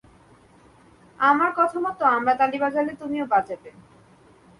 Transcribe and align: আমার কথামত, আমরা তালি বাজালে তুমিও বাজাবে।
আমার 1.19 1.49
কথামত, 1.57 1.99
আমরা 2.17 2.33
তালি 2.39 2.57
বাজালে 2.59 2.93
তুমিও 3.01 3.25
বাজাবে। 3.25 3.69